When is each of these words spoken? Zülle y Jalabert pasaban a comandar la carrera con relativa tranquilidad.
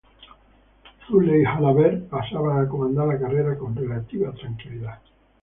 Zülle 1.09 1.41
y 1.41 1.45
Jalabert 1.45 2.09
pasaban 2.09 2.65
a 2.65 2.67
comandar 2.67 3.07
la 3.07 3.19
carrera 3.19 3.55
con 3.55 3.75
relativa 3.75 4.31
tranquilidad. 4.31 4.99